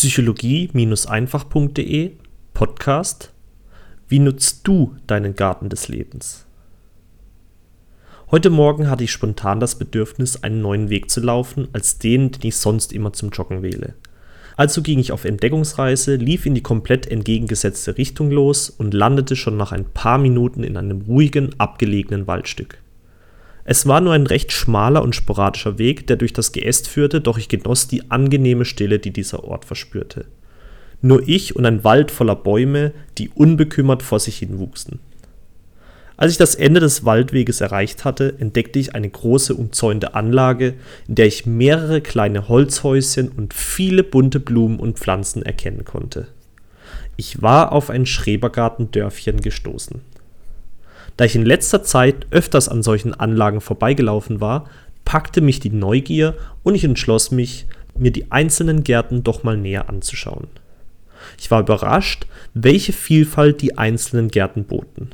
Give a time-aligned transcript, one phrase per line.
[0.00, 2.12] psychologie-einfach.de
[2.54, 3.34] Podcast
[4.08, 6.46] Wie nutzt du deinen Garten des Lebens?
[8.30, 12.48] Heute Morgen hatte ich spontan das Bedürfnis, einen neuen Weg zu laufen, als den, den
[12.48, 13.92] ich sonst immer zum Joggen wähle.
[14.56, 19.58] Also ging ich auf Entdeckungsreise, lief in die komplett entgegengesetzte Richtung los und landete schon
[19.58, 22.78] nach ein paar Minuten in einem ruhigen, abgelegenen Waldstück.
[23.72, 27.38] Es war nur ein recht schmaler und sporadischer Weg, der durch das Geäst führte, doch
[27.38, 30.24] ich genoss die angenehme Stille, die dieser Ort verspürte.
[31.02, 34.98] Nur ich und ein Wald voller Bäume, die unbekümmert vor sich hin wuchsen.
[36.16, 40.74] Als ich das Ende des Waldweges erreicht hatte, entdeckte ich eine große umzäunte Anlage,
[41.06, 46.26] in der ich mehrere kleine Holzhäuschen und viele bunte Blumen und Pflanzen erkennen konnte.
[47.16, 50.00] Ich war auf ein Schrebergartendörfchen gestoßen.
[51.20, 54.70] Da ich in letzter Zeit öfters an solchen Anlagen vorbeigelaufen war,
[55.04, 59.90] packte mich die Neugier und ich entschloss mich, mir die einzelnen Gärten doch mal näher
[59.90, 60.46] anzuschauen.
[61.38, 65.10] Ich war überrascht, welche Vielfalt die einzelnen Gärten boten.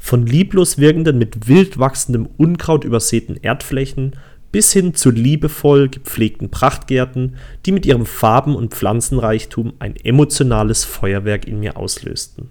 [0.00, 4.16] Von lieblos wirkenden, mit wild wachsendem Unkraut übersäten Erdflächen
[4.50, 11.46] bis hin zu liebevoll gepflegten Prachtgärten, die mit ihrem Farben- und Pflanzenreichtum ein emotionales Feuerwerk
[11.46, 12.48] in mir auslösten.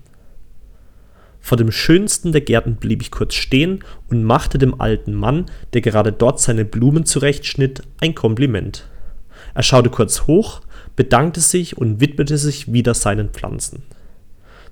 [1.46, 5.82] Vor dem schönsten der Gärten blieb ich kurz stehen und machte dem alten Mann, der
[5.82, 8.90] gerade dort seine Blumen zurechtschnitt, ein Kompliment.
[9.54, 10.62] Er schaute kurz hoch,
[10.96, 13.84] bedankte sich und widmete sich wieder seinen Pflanzen.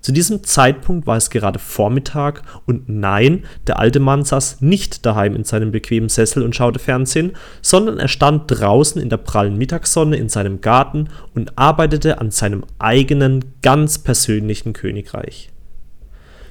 [0.02, 5.36] Zu diesem Zeitpunkt war es gerade Vormittag und nein, der alte Mann saß nicht daheim
[5.36, 10.18] in seinem bequemen Sessel und schaute Fernsehen, sondern er stand draußen in der prallen Mittagssonne
[10.18, 15.53] in seinem Garten und arbeitete an seinem eigenen, ganz persönlichen Königreich.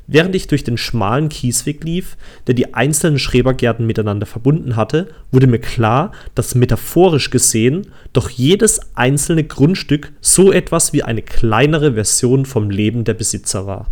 [0.06, 5.46] Während ich durch den schmalen Kiesweg lief, der die einzelnen Schrebergärten miteinander verbunden hatte, wurde
[5.46, 12.46] mir klar, dass metaphorisch gesehen doch jedes einzelne Grundstück so etwas wie eine kleinere Version
[12.46, 13.88] vom Leben der Besitzer war.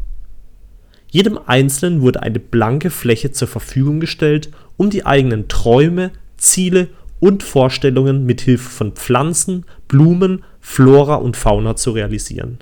[1.08, 7.42] Jedem Einzelnen wurde eine blanke Fläche zur Verfügung gestellt, um die eigenen Träume, Ziele und
[7.42, 12.58] Vorstellungen mit Hilfe von Pflanzen, Blumen, Flora und Fauna zu realisieren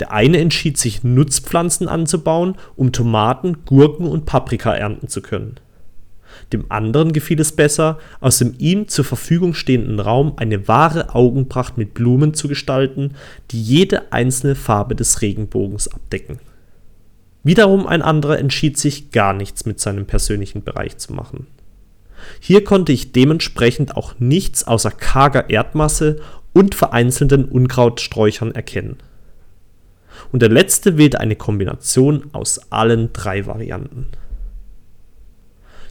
[0.00, 5.56] der eine entschied sich, Nutzpflanzen anzubauen, um Tomaten, Gurken und Paprika ernten zu können.
[6.52, 11.78] Dem anderen gefiel es besser, aus dem ihm zur Verfügung stehenden Raum eine wahre Augenpracht
[11.78, 13.14] mit Blumen zu gestalten,
[13.50, 16.38] die jede einzelne Farbe des Regenbogens abdecken.
[17.42, 21.46] Wiederum ein anderer entschied sich, gar nichts mit seinem persönlichen Bereich zu machen.
[22.40, 26.16] Hier konnte ich dementsprechend auch nichts außer karger Erdmasse
[26.52, 28.96] und vereinzelten Unkrautsträuchern erkennen
[30.32, 34.06] und der letzte wählte eine Kombination aus allen drei Varianten.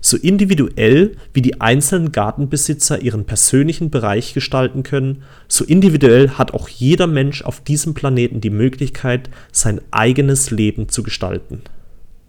[0.02, 6.70] So individuell wie die einzelnen Gartenbesitzer ihren persönlichen Bereich gestalten können, so individuell hat auch
[6.70, 11.64] jeder Mensch auf diesem Planeten die Möglichkeit, sein eigenes Leben zu gestalten.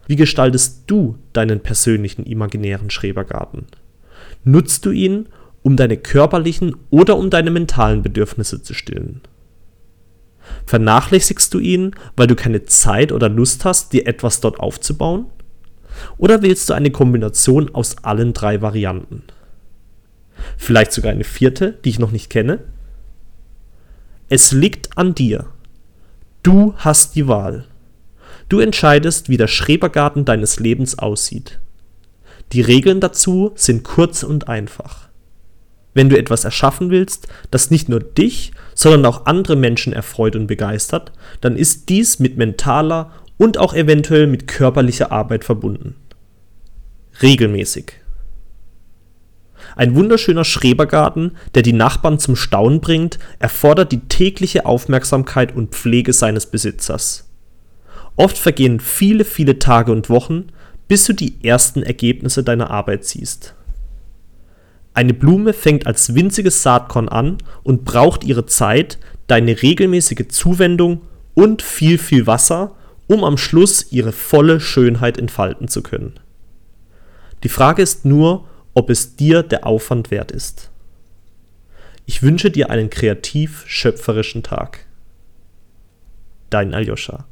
[0.06, 3.66] Wie gestaltest du deinen persönlichen imaginären Schrebergarten?
[4.42, 5.26] Nutzt du ihn,
[5.62, 9.20] um deine körperlichen oder um deine mentalen Bedürfnisse zu stillen?
[10.66, 15.26] Vernachlässigst du ihn, weil du keine Zeit oder Lust hast, dir etwas dort aufzubauen?
[16.18, 19.22] Oder wählst du eine Kombination aus allen drei Varianten?
[20.56, 22.60] Vielleicht sogar eine vierte, die ich noch nicht kenne?
[24.28, 25.46] Es liegt an dir.
[26.42, 27.64] Du hast die Wahl.
[28.48, 31.58] Du entscheidest, wie der Schrebergarten deines Lebens aussieht.
[32.52, 35.05] Die Regeln dazu sind kurz und einfach
[35.96, 40.46] wenn du etwas erschaffen willst, das nicht nur dich, sondern auch andere Menschen erfreut und
[40.46, 45.96] begeistert, dann ist dies mit mentaler und auch eventuell mit körperlicher Arbeit verbunden.
[47.22, 47.94] Regelmäßig.
[49.74, 56.12] Ein wunderschöner Schrebergarten, der die Nachbarn zum Staunen bringt, erfordert die tägliche Aufmerksamkeit und Pflege
[56.12, 57.30] seines Besitzers.
[58.16, 60.48] Oft vergehen viele, viele Tage und Wochen,
[60.88, 63.54] bis du die ersten Ergebnisse deiner Arbeit siehst.
[64.96, 71.02] Eine Blume fängt als winziges Saatkorn an und braucht ihre Zeit, deine regelmäßige Zuwendung
[71.34, 72.74] und viel, viel Wasser,
[73.06, 76.18] um am Schluss ihre volle Schönheit entfalten zu können.
[77.42, 80.70] Die Frage ist nur, ob es dir der Aufwand wert ist.
[82.06, 84.86] Ich wünsche dir einen kreativ schöpferischen Tag.
[86.48, 87.26] Dein Aljoscha.